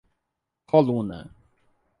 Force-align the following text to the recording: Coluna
Coluna 0.71 1.19